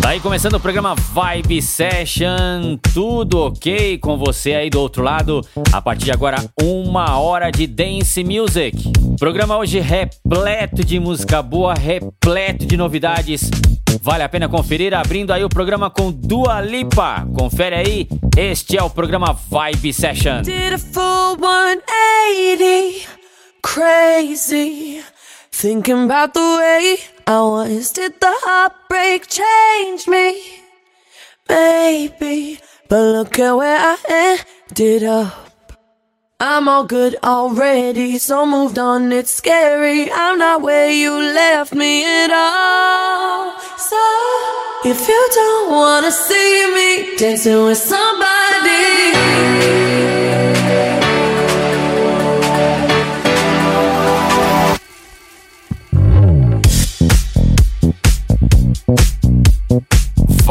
Tá 0.00 0.10
aí 0.10 0.20
começando 0.20 0.54
o 0.54 0.60
programa 0.60 0.94
Vibe 0.94 1.60
Session, 1.60 2.78
tudo 2.94 3.40
ok 3.40 3.98
com 3.98 4.16
você 4.16 4.54
aí 4.54 4.70
do 4.70 4.80
outro 4.80 5.02
lado? 5.02 5.46
A 5.72 5.82
partir 5.82 6.04
de 6.04 6.12
agora, 6.12 6.36
uma 6.62 7.18
hora 7.18 7.50
de 7.50 7.66
Dance 7.66 8.22
Music. 8.22 8.92
Programa 9.18 9.58
hoje 9.58 9.80
repleto 9.80 10.84
de 10.84 11.00
música 11.00 11.42
boa, 11.42 11.74
repleto 11.74 12.64
de 12.64 12.76
novidades. 12.76 13.50
Vale 14.00 14.22
a 14.22 14.28
pena 14.28 14.48
conferir, 14.48 14.94
abrindo 14.94 15.32
aí 15.32 15.42
o 15.42 15.48
programa 15.48 15.90
com 15.90 16.12
Dua 16.12 16.60
Lipa. 16.60 17.26
Confere 17.36 17.74
aí, 17.74 18.08
este 18.36 18.78
é 18.78 18.82
o 18.82 18.88
programa 18.88 19.32
Vibe 19.32 19.92
Session. 19.92 20.42
Did 20.42 20.74
a 20.74 20.78
full 20.78 21.36
180, 21.36 23.08
crazy. 23.62 25.02
Thinking 25.50 26.04
about 26.04 26.32
the 26.32 26.40
way 26.40 27.17
I 27.28 27.42
was. 27.42 27.92
Did 27.92 28.18
the 28.20 28.34
heartbreak 28.40 29.26
change 29.28 30.08
me? 30.08 30.62
Maybe. 31.46 32.58
But 32.88 33.02
look 33.02 33.38
at 33.38 33.52
where 33.52 33.78
I 33.78 33.98
ended 34.70 35.04
up. 35.04 35.74
I'm 36.40 36.68
all 36.70 36.84
good 36.84 37.16
already, 37.22 38.16
so 38.16 38.46
moved 38.46 38.78
on, 38.78 39.12
it's 39.12 39.30
scary. 39.30 40.10
I'm 40.10 40.38
not 40.38 40.62
where 40.62 40.90
you 40.90 41.10
left 41.12 41.74
me 41.74 42.02
at 42.02 42.30
all. 42.30 43.60
So, 43.76 44.02
if 44.86 45.06
you 45.06 45.28
don't 45.34 45.70
wanna 45.70 46.10
see 46.10 46.72
me 46.74 47.16
dancing 47.18 47.62
with 47.62 47.76
somebody. 47.76 48.28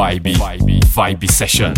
Vibe, 0.07 0.37
Vibe, 0.37 0.79
Vibe 0.85 1.27
Session. 1.27 1.73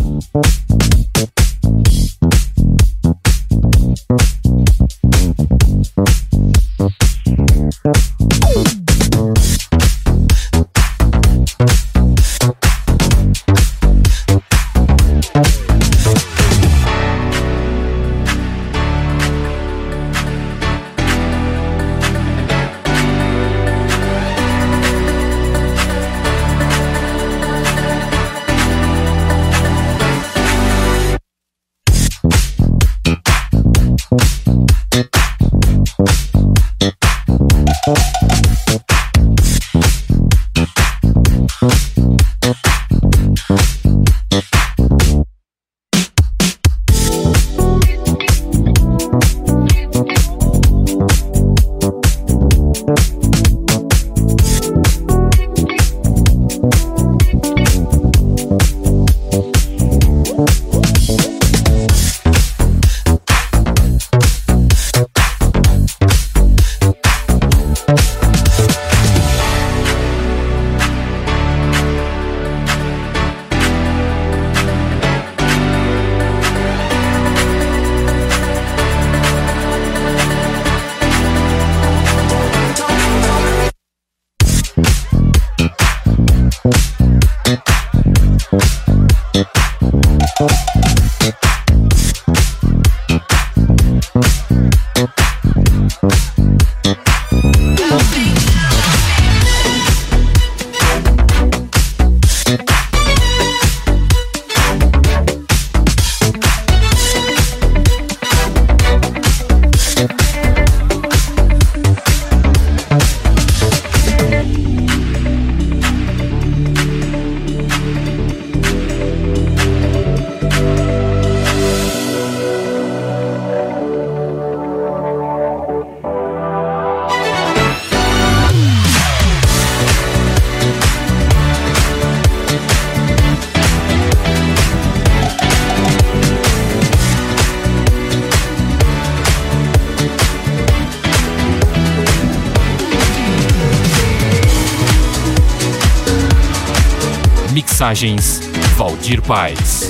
Valdir 147.90 149.20
Paz. 149.22 149.90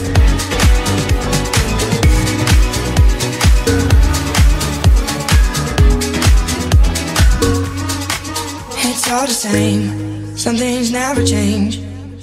It's 8.77 9.11
all 9.11 9.27
the 9.27 9.33
same. 9.33 10.37
Some 10.37 10.55
things 10.55 10.93
never 10.93 11.25
change. 11.25 11.81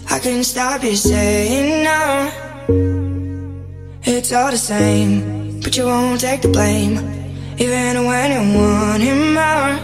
I 0.08 0.18
couldn't 0.18 0.44
stop 0.44 0.82
you 0.82 0.96
saying 0.96 1.84
no. 1.84 2.30
It's 4.04 4.32
all 4.32 4.50
the 4.50 4.56
same, 4.56 5.60
but 5.60 5.76
you 5.76 5.84
won't 5.84 6.22
take 6.22 6.40
the 6.40 6.48
blame, 6.48 6.96
even 7.58 8.06
when 8.06 8.32
you 8.32 8.58
want 8.58 9.02
it 9.02 9.18
more. 9.36 9.76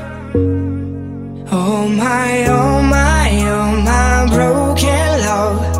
Oh 1.52 1.87
my, 1.87 2.46
oh 2.49 2.81
my, 2.81 3.28
oh 3.44 3.82
my 3.82 4.34
broken 4.34 5.20
love. 5.26 5.71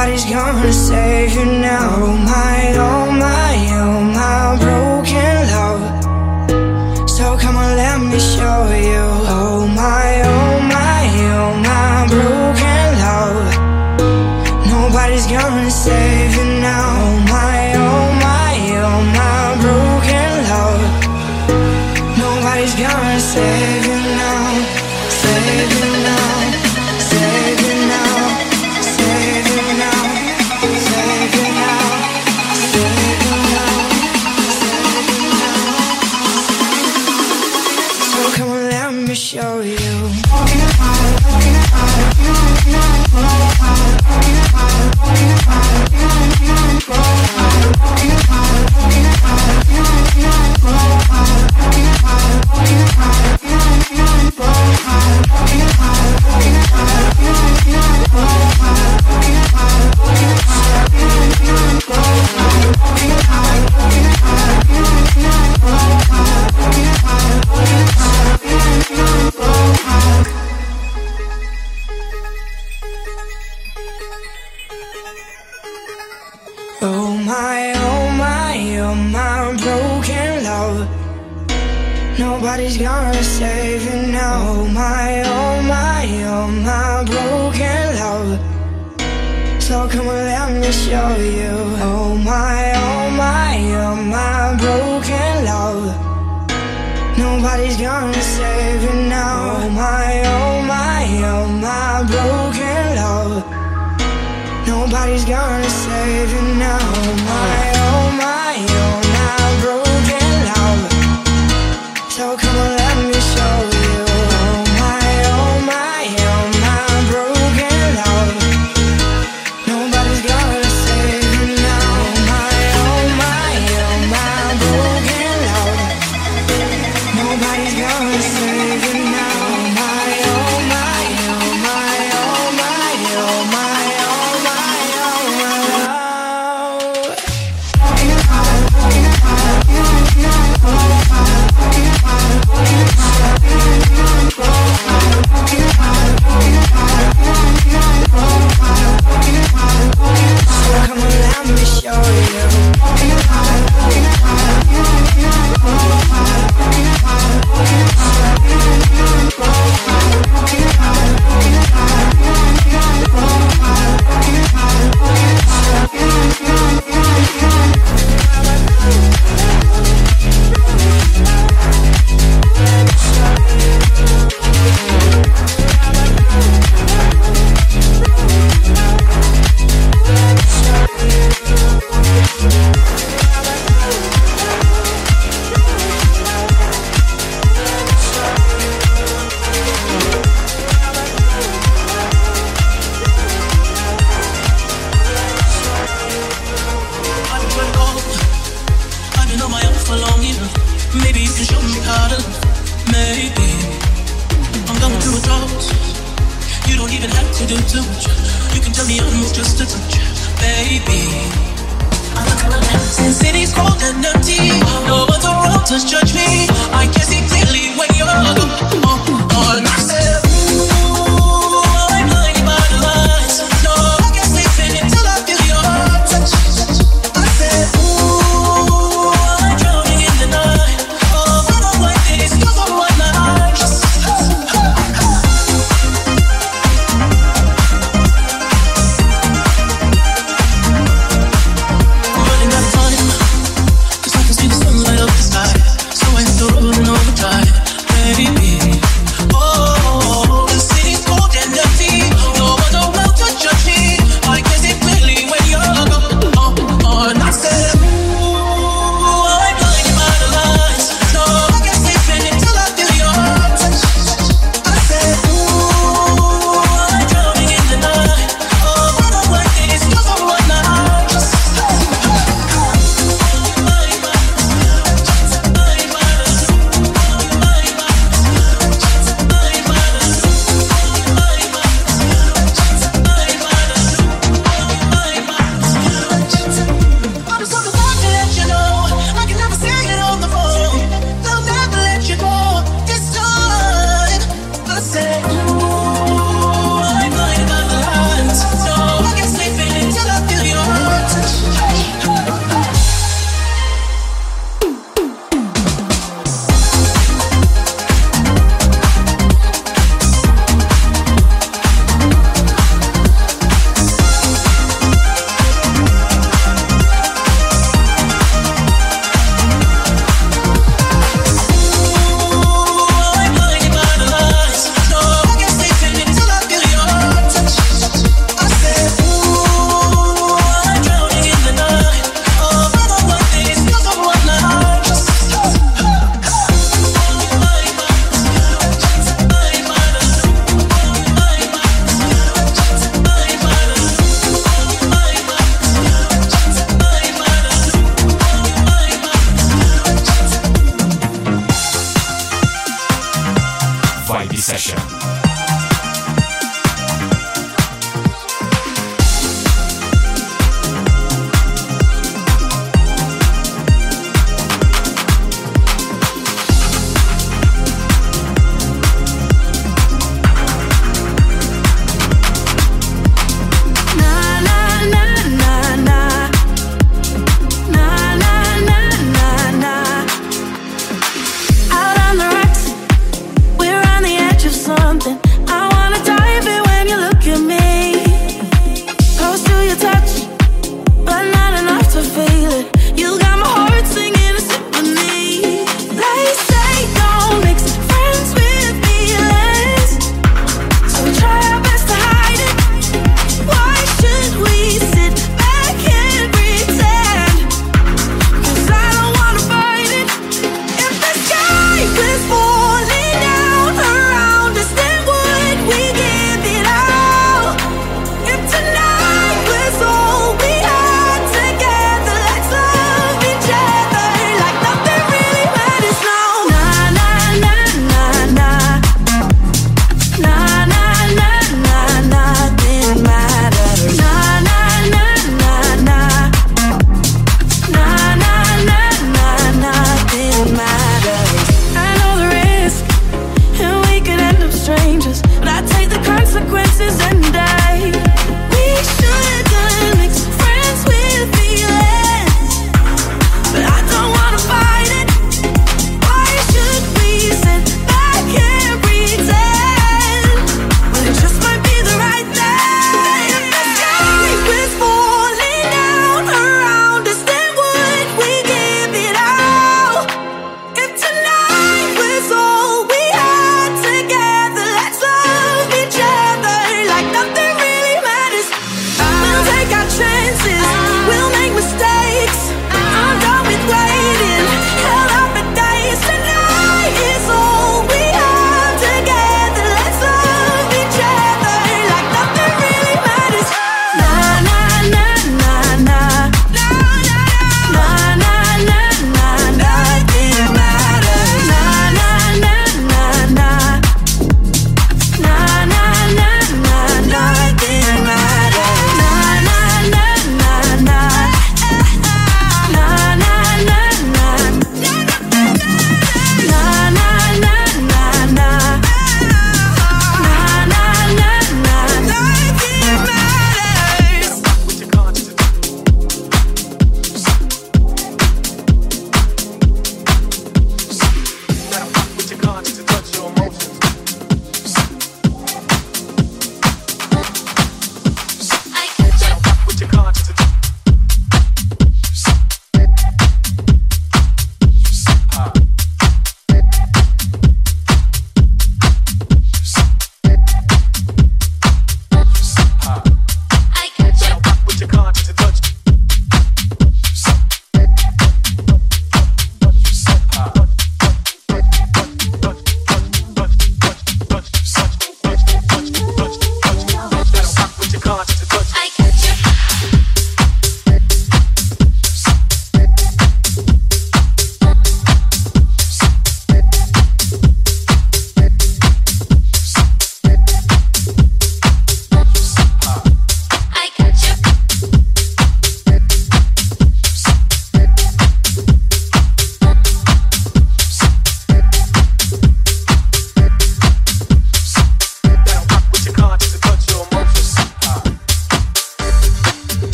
Nobody's 0.00 0.24
gonna 0.24 0.72
save 0.72 1.34
you 1.34 1.44
now. 1.44 1.90
Oh 1.96 2.16
my, 2.16 2.72
oh 2.74 3.10
my, 3.10 3.56
oh 3.82 4.00
my 4.00 4.56
broken 4.64 5.36
love. 5.52 7.10
So 7.10 7.36
come 7.36 7.56
on, 7.58 7.76
let 7.76 8.00
me 8.00 8.18
show 8.18 8.60
you. 8.88 9.04
Oh 9.28 9.66
my, 9.66 10.22
oh 10.24 10.29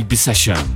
Vibe 0.00 0.16
Session. 0.16 0.69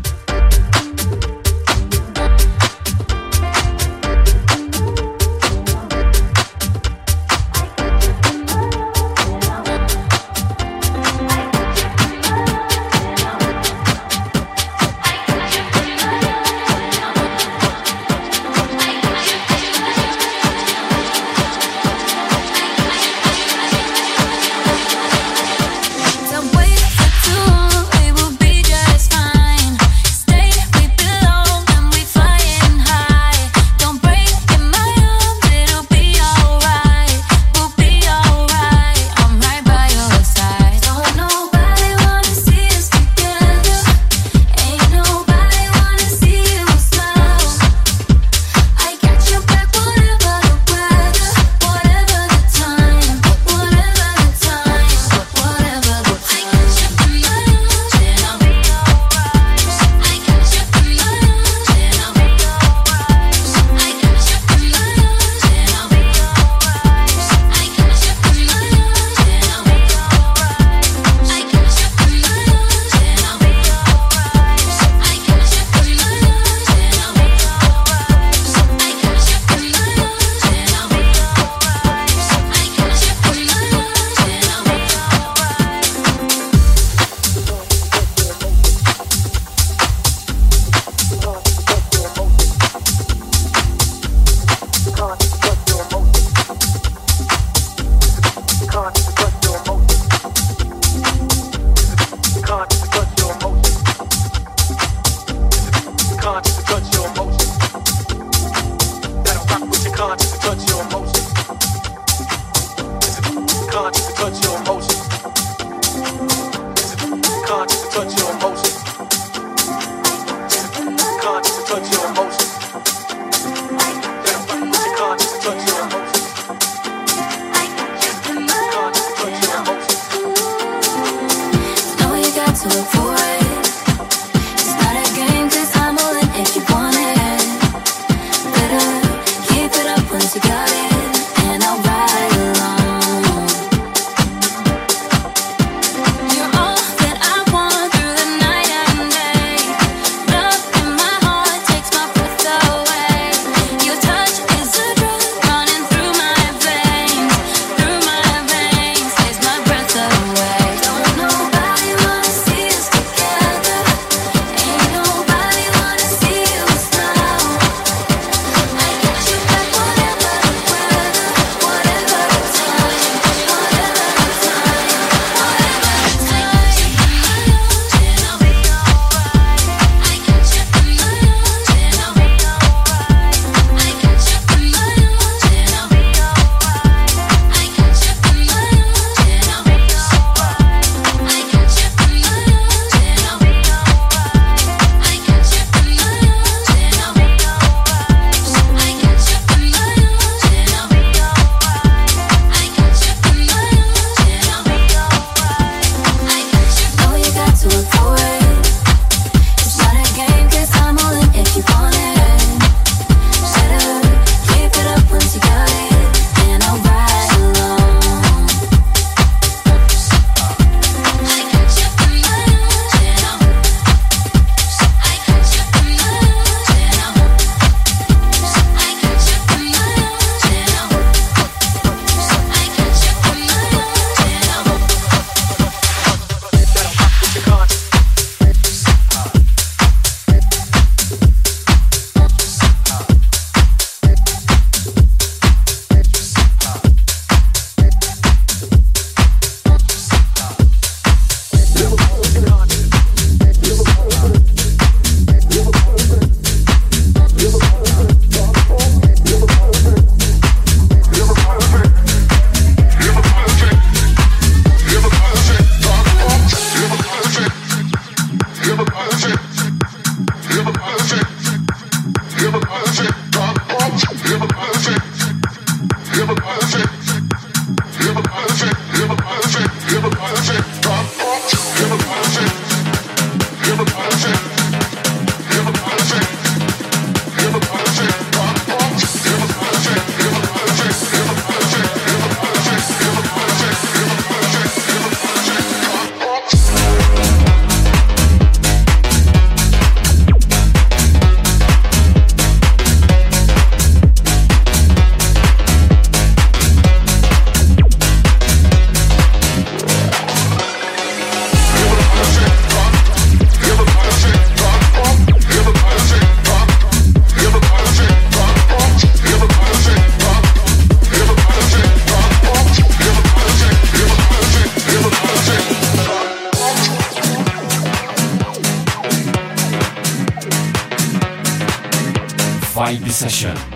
Vibe 332.84 333.08
Session. 333.10 333.73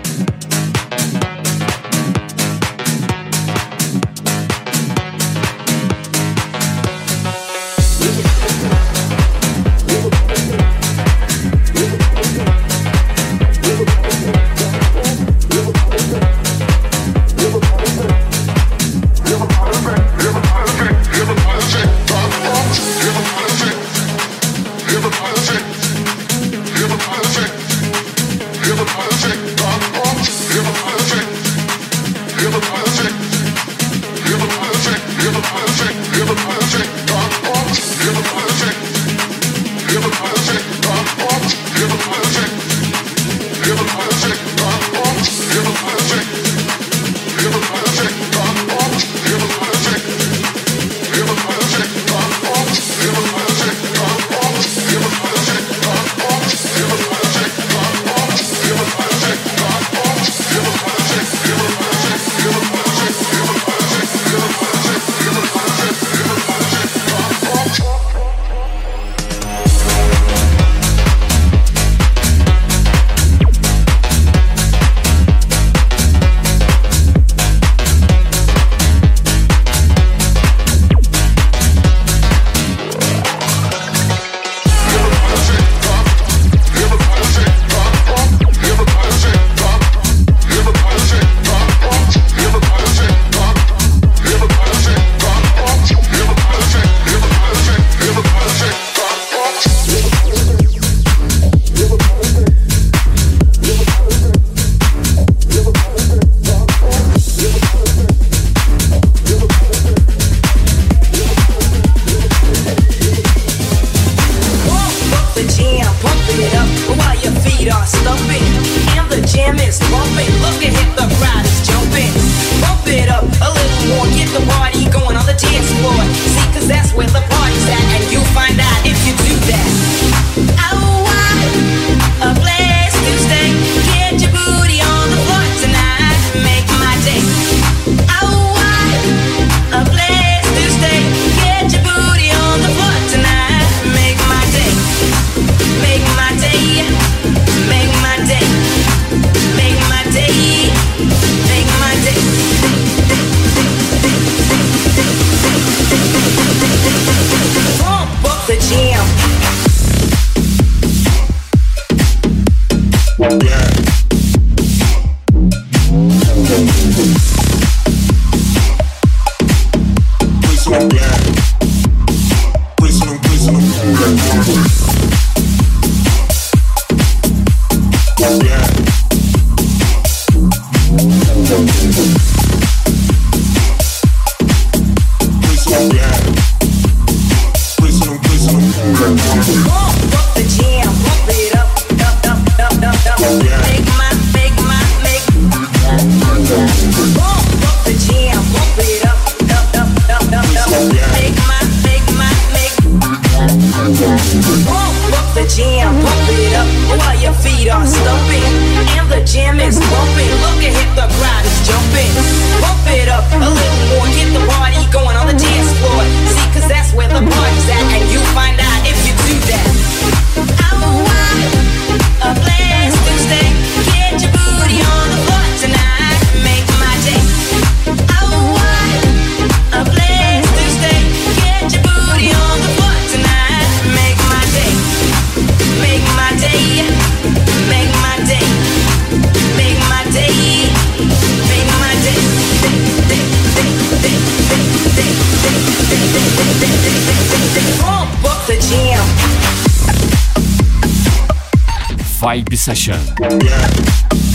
Session. 252.75 254.28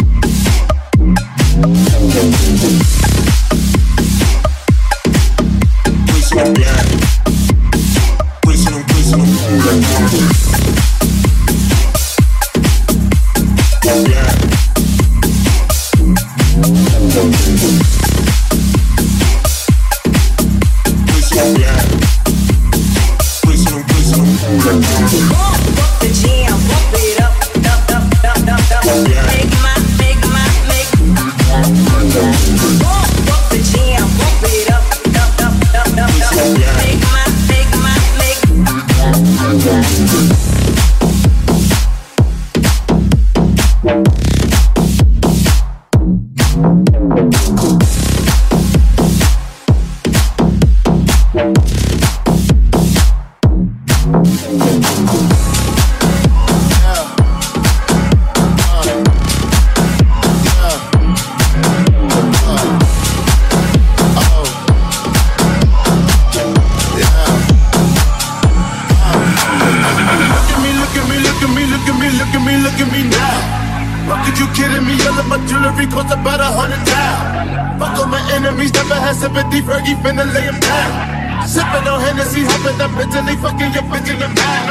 My 75.37 75.47
jewelry 75.47 75.87
cost 75.87 76.15
about 76.15 76.41
a 76.41 76.45
hundred 76.45 76.83
thousand. 76.87 77.79
Fuck 77.79 77.99
all 77.99 78.07
my 78.07 78.23
enemies, 78.33 78.73
never 78.73 78.95
had 78.95 79.17
sympathy. 79.17 79.61
Fergie 79.63 79.97
finna 80.03 80.25
lay 80.33 80.43
him 80.43 80.61
down. 80.61 81.47
Sipping 81.47 81.89
on 81.89 82.01
Hennessy, 82.01 82.43
hopping 82.45 82.81
up 82.81 82.91
mentally, 82.95 83.37
fucking 83.43 83.73
your 83.75 83.83
bitch 83.91 84.09
in 84.13 84.19
the 84.23 84.29
mouth. 84.29 84.69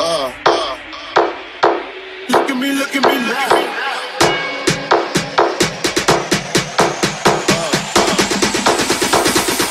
Uh, 0.00 0.32
uh. 0.46 0.70
Look 2.28 2.50
at 2.50 2.56
me, 2.58 2.72
look 2.72 2.96
at 2.96 3.02
me 3.02 3.16
now. 3.30 3.48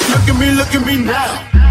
Look 0.09 0.25
at 0.29 0.35
me, 0.39 0.51
look 0.51 0.73
at 0.75 0.85
me 0.87 0.97
now. 1.03 1.62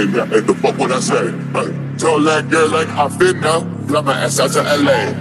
In 0.00 0.18
and 0.18 0.46
the 0.46 0.54
fuck 0.54 0.78
what 0.78 0.92
I 0.92 1.00
say? 1.00 1.30
Tell 1.98 2.20
that 2.24 2.48
girl 2.48 2.68
like 2.68 2.88
I 2.88 3.08
fit 3.08 3.36
now, 3.36 3.60
fly 3.86 4.00
my 4.00 4.16
ass 4.24 4.40
out 4.40 4.52
to 4.52 4.62
LA. 4.62 5.12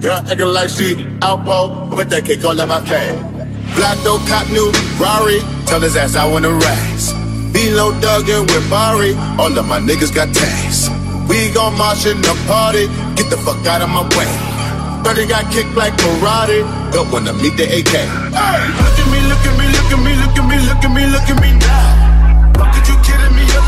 Girl 0.00 0.20
acting 0.28 0.52
like 0.52 0.68
she 0.68 0.94
outpo, 1.24 1.90
but 1.90 2.10
that 2.10 2.24
cake 2.24 2.44
all 2.44 2.58
in 2.58 2.68
my 2.68 2.80
face. 2.84 3.16
Black 3.76 3.96
though 4.04 4.20
cop 4.28 4.46
new 4.50 4.68
Rari, 5.00 5.40
tell 5.66 5.80
his 5.80 5.96
ass 5.96 6.16
I 6.16 6.28
wanna 6.28 6.50
rise. 6.50 7.12
B-Lo 7.52 7.98
Duggan 8.00 8.42
with 8.42 8.68
Bari, 8.68 9.14
all 9.40 9.56
of 9.56 9.66
my 9.66 9.80
niggas 9.80 10.14
got 10.14 10.28
tags. 10.34 10.90
We 11.28 11.50
gon' 11.52 11.76
march 11.76 12.04
in 12.06 12.20
the 12.20 12.34
party, 12.46 12.86
get 13.16 13.30
the 13.30 13.38
fuck 13.38 13.64
out 13.66 13.82
of 13.82 13.88
my 13.88 14.04
way. 14.16 14.28
30 15.04 15.26
got 15.26 15.50
kicked 15.52 15.74
like 15.74 15.94
karate, 15.96 16.60
don't 16.92 17.10
wanna 17.10 17.32
meet 17.32 17.56
the 17.56 17.64
AK. 17.64 17.94
Hey, 17.96 18.60
look 18.76 18.98
at 19.00 19.08
me, 19.08 19.18
look 19.24 19.44
at 19.48 19.54
me, 19.56 19.64
look 19.72 19.92
at 19.92 20.00
me, 20.04 20.12
look 20.20 20.36
at 20.36 20.44
me, 20.44 20.56
look 20.68 20.84
at 20.84 20.92
me, 20.92 21.06
look 21.06 21.30
at 21.30 21.40
me 21.40 21.58
now 21.58 21.98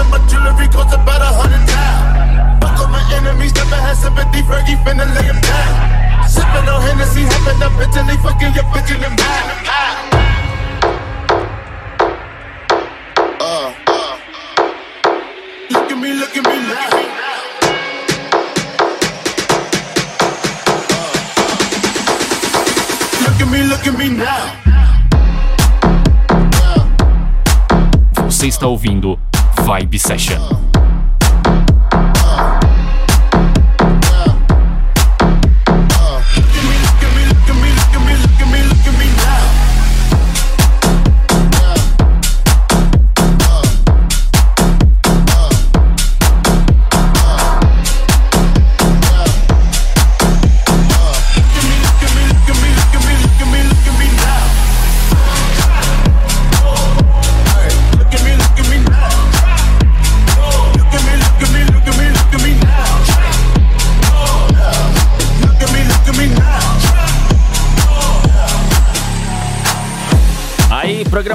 my 0.08 0.18
jewelry 0.28 0.68
cost 0.68 0.94
about 0.94 1.20
a 1.20 1.30
hundred 1.34 1.60
thousand. 1.68 2.60
Fuck 2.60 2.80
all 2.80 2.88
my 2.88 3.02
enemies, 3.12 3.52
never 3.54 3.76
had 3.76 3.96
sympathy. 3.96 4.40
Fergie 4.48 4.78
finna 4.84 5.04
lay 5.14 5.26
him 5.28 5.40
down. 5.44 5.72
Sippin' 6.24 6.68
on 6.70 6.80
Hennessy, 6.80 7.24
hoppin' 7.28 7.60
up 7.60 7.76
Italy, 7.76 8.16
fucking 8.24 8.54
your 8.54 8.64
bitch 8.72 8.90
in 8.94 9.00
the. 9.02 9.10
Uh, 13.40 13.44
uh. 13.44 13.80
Now. 24.16 24.60
Você 28.24 28.46
está 28.46 28.66
ouvindo 28.66 29.18
Vibe 29.66 29.98
Session. 29.98 30.69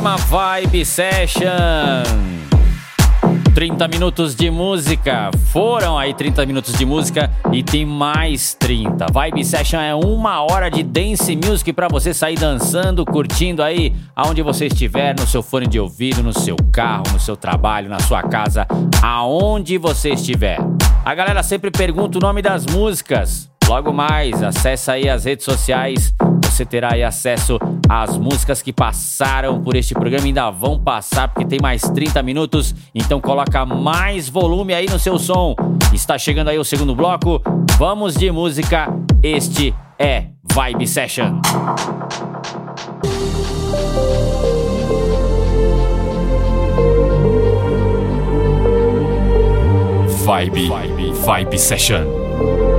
Programa 0.05 0.17
Vibe 0.17 0.85
Session. 0.85 1.49
30 3.55 3.87
minutos 3.87 4.35
de 4.35 4.51
música. 4.51 5.31
Foram 5.51 5.97
aí 5.97 6.13
30 6.13 6.45
minutos 6.45 6.77
de 6.77 6.85
música 6.85 7.31
e 7.51 7.63
tem 7.63 7.87
mais 7.87 8.53
30. 8.53 9.07
Vibe 9.11 9.43
Session 9.43 9.79
é 9.79 9.95
uma 9.95 10.43
hora 10.43 10.69
de 10.69 10.83
dance 10.83 11.35
music 11.35 11.73
para 11.73 11.87
você 11.87 12.13
sair 12.13 12.37
dançando, 12.37 13.03
curtindo 13.03 13.63
aí 13.63 13.95
aonde 14.15 14.43
você 14.43 14.67
estiver, 14.67 15.15
no 15.19 15.25
seu 15.25 15.41
fone 15.41 15.65
de 15.65 15.79
ouvido, 15.79 16.21
no 16.21 16.33
seu 16.33 16.55
carro, 16.71 17.05
no 17.11 17.19
seu 17.19 17.35
trabalho, 17.35 17.89
na 17.89 17.99
sua 17.99 18.21
casa, 18.21 18.67
aonde 19.01 19.79
você 19.79 20.11
estiver. 20.11 20.59
A 21.03 21.15
galera 21.15 21.41
sempre 21.41 21.71
pergunta 21.71 22.19
o 22.19 22.21
nome 22.21 22.43
das 22.43 22.63
músicas. 22.67 23.49
Logo 23.67 23.91
mais, 23.91 24.43
acessa 24.43 24.91
aí 24.91 25.09
as 25.09 25.25
redes 25.25 25.45
sociais 25.45 26.13
você 26.55 26.63
terá 26.63 26.93
aí 26.93 27.03
acesso 27.03 27.59
às 27.89 28.17
músicas 28.17 28.61
que 28.61 28.73
passaram 28.73 29.61
por 29.61 29.75
este 29.75 29.93
programa 29.93 30.25
ainda 30.25 30.49
vão 30.49 30.79
passar 30.79 31.27
porque 31.27 31.45
tem 31.45 31.59
mais 31.61 31.81
30 31.81 32.21
minutos, 32.23 32.75
então 32.93 33.19
coloca 33.21 33.65
mais 33.65 34.29
volume 34.29 34.73
aí 34.73 34.87
no 34.87 34.99
seu 34.99 35.17
som. 35.17 35.55
Está 35.93 36.17
chegando 36.17 36.49
aí 36.49 36.57
o 36.57 36.63
segundo 36.63 36.95
bloco. 36.95 37.41
Vamos 37.77 38.15
de 38.15 38.31
música. 38.31 38.87
Este 39.21 39.73
é 39.97 40.27
Vibe 40.53 40.87
Session. 40.87 41.41
Vibe, 50.25 50.69
Vibe, 50.69 51.13
Vibe 51.13 51.59
Session. 51.59 52.74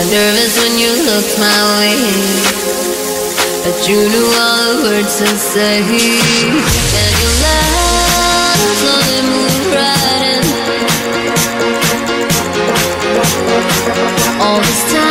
got 0.00 0.12
nervous 0.12 0.56
when 0.62 0.78
you 0.78 0.90
looked 1.04 1.38
my 1.38 1.60
way. 1.78 1.96
But 3.64 3.88
you 3.88 3.96
knew 3.96 4.28
all 4.40 4.76
the 4.76 4.82
words 4.82 5.18
to 5.18 5.26
say. 5.26 5.80
And 5.80 7.14
you 7.20 7.30
love 7.44 8.60
slowly 8.80 9.20
moved 9.28 9.74
right 9.76 10.22
in. 10.32 10.42
All 14.40 14.60
this 14.60 14.82
time. 14.92 15.09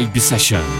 Vibe 0.00 0.18
Session. 0.18 0.79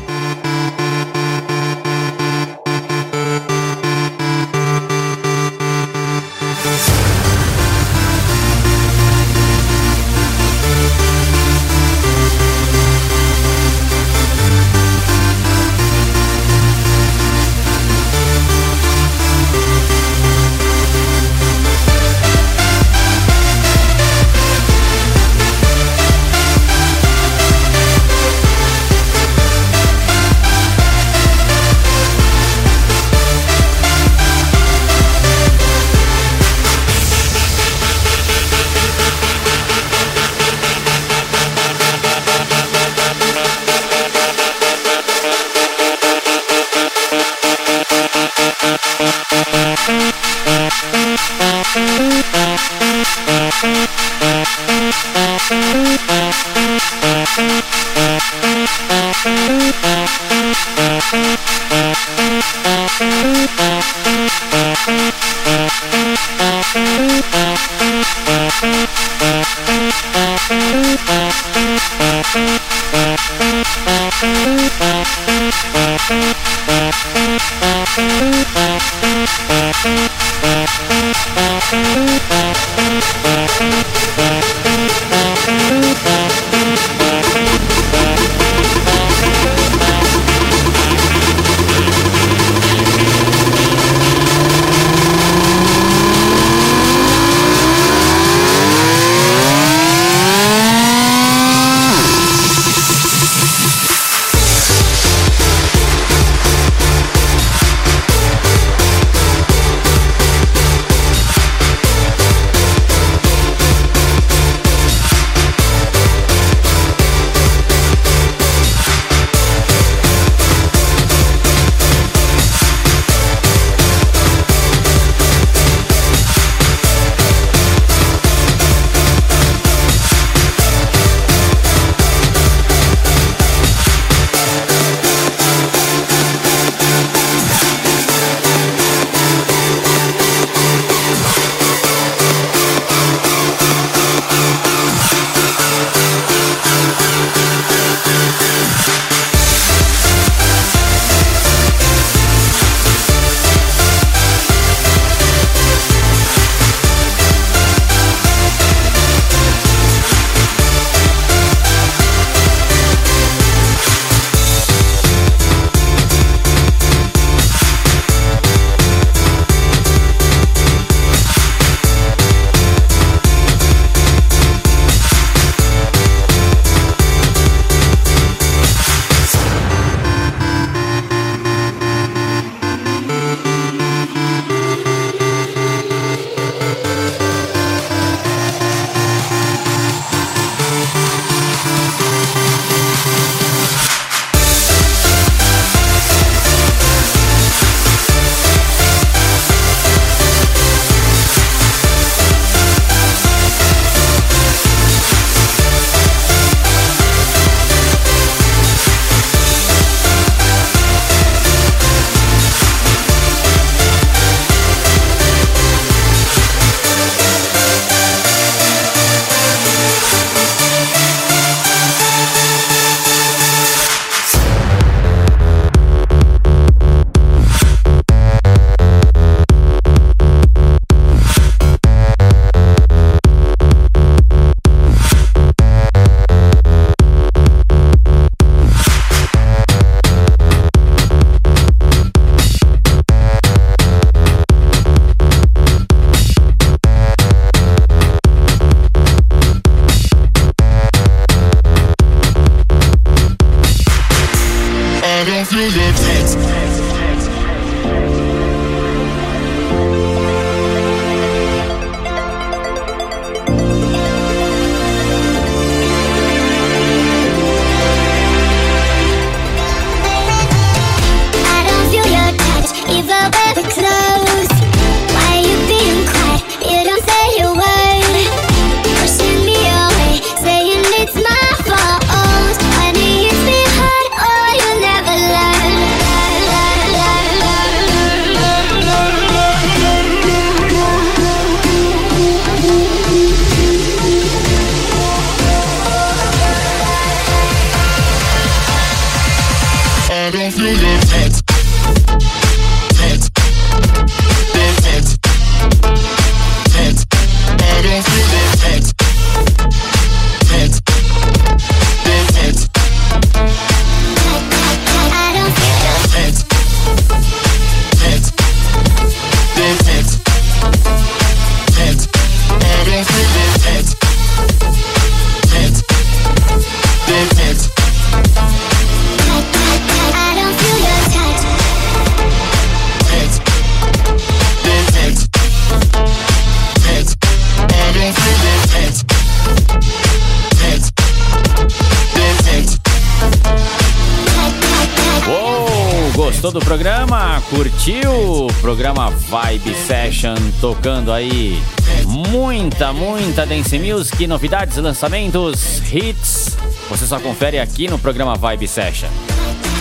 Curtiu? 347.91 348.47
Programa 348.61 349.11
Vibe 349.11 349.75
Session 349.75 350.37
tocando 350.61 351.11
aí 351.11 351.61
muita, 352.07 352.93
muita 352.93 353.45
dance 353.45 353.77
music, 353.81 354.29
novidades, 354.29 354.77
lançamentos, 354.77 355.83
hits. 355.93 356.57
Você 356.89 357.05
só 357.05 357.19
confere 357.19 357.59
aqui 357.59 357.89
no 357.89 357.99
programa 357.99 358.37
Vibe 358.37 358.69
Session. 358.69 359.30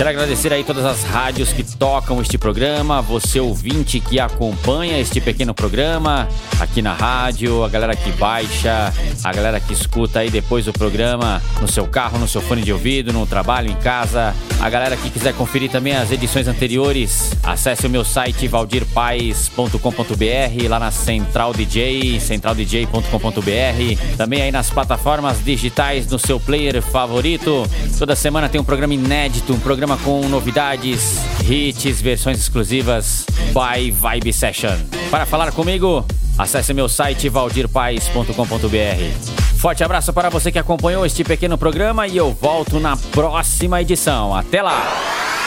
Quero 0.00 0.08
agradecer 0.08 0.50
aí 0.50 0.64
todas 0.64 0.86
as 0.86 1.04
rádios 1.04 1.52
que 1.52 1.62
tocam 1.62 2.22
este 2.22 2.38
programa, 2.38 3.02
você 3.02 3.38
ouvinte 3.38 4.00
que 4.00 4.18
acompanha 4.18 4.98
este 4.98 5.20
pequeno 5.20 5.52
programa 5.52 6.26
aqui 6.58 6.80
na 6.80 6.94
rádio, 6.94 7.62
a 7.62 7.68
galera 7.68 7.94
que 7.94 8.10
baixa, 8.12 8.94
a 9.22 9.30
galera 9.30 9.60
que 9.60 9.74
escuta 9.74 10.20
aí 10.20 10.30
depois 10.30 10.66
o 10.66 10.72
programa 10.72 11.42
no 11.60 11.68
seu 11.68 11.86
carro, 11.86 12.18
no 12.18 12.26
seu 12.26 12.40
fone 12.40 12.62
de 12.62 12.72
ouvido, 12.72 13.12
no 13.12 13.26
trabalho, 13.26 13.70
em 13.70 13.76
casa. 13.76 14.34
A 14.58 14.70
galera 14.70 14.96
que 14.96 15.10
quiser 15.10 15.34
conferir 15.34 15.70
também 15.70 15.94
as 15.94 16.10
edições 16.10 16.48
anteriores, 16.48 17.36
acesse 17.42 17.86
o 17.86 17.90
meu 17.90 18.02
site 18.02 18.48
valdirpaes.com.br, 18.48 20.68
lá 20.68 20.78
na 20.78 20.90
Central 20.90 21.52
DJ, 21.52 22.18
centraldj.com.br. 22.20 24.16
Também 24.16 24.40
aí 24.40 24.50
nas 24.50 24.70
plataformas 24.70 25.44
digitais 25.44 26.06
no 26.06 26.18
seu 26.18 26.40
player 26.40 26.80
favorito. 26.80 27.68
Toda 27.98 28.16
semana 28.16 28.48
tem 28.48 28.58
um 28.60 28.64
programa 28.64 28.94
inédito, 28.94 29.52
um 29.52 29.60
programa 29.90 29.98
com 29.98 30.28
novidades, 30.28 31.16
hits, 31.48 32.00
versões 32.00 32.38
exclusivas 32.38 33.26
by 33.48 33.90
Vibe 33.90 34.32
Session. 34.32 34.76
Para 35.10 35.26
falar 35.26 35.50
comigo, 35.52 36.04
acesse 36.38 36.72
meu 36.72 36.88
site 36.88 37.28
valdirpaes.com.br. 37.28 39.58
Forte 39.58 39.82
abraço 39.82 40.12
para 40.12 40.28
você 40.28 40.52
que 40.52 40.58
acompanhou 40.58 41.04
este 41.04 41.24
pequeno 41.24 41.58
programa 41.58 42.06
e 42.06 42.16
eu 42.16 42.32
volto 42.32 42.78
na 42.78 42.96
próxima 42.96 43.80
edição. 43.80 44.34
Até 44.34 44.62
lá! 44.62 44.80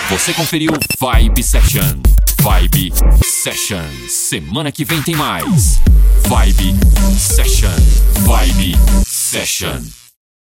Você 0.10 0.34
conferiu 0.34 0.72
Vibe 1.00 1.44
Session. 1.44 2.02
Vibe 2.41 2.94
Session. 3.24 3.84
Semana 4.10 4.72
que 4.72 4.84
vem 4.84 5.02
tem 5.02 5.16
mais. 5.16 5.80
Vibe 6.28 6.76
Session. 7.18 7.70
Vibe 8.26 8.76
Session. 9.06 10.03